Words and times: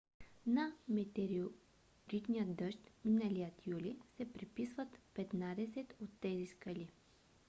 на 0.47 0.75
метеоритния 0.89 2.45
дъжд 2.45 2.79
миналия 3.05 3.51
юли 3.67 3.99
се 4.17 4.33
приписват 4.33 4.99
петнадесет 5.13 5.93
от 6.01 6.09
тези 6.21 6.45
скали 6.45 6.89